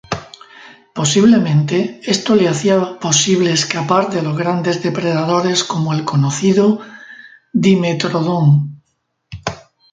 [0.95, 6.79] Posiblemente, esto le hacía posible escapar de los grandes depredadores como el conocido
[7.53, 8.81] "Dimetrodon".